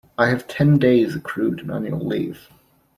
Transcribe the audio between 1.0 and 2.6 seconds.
accrued in annual leave.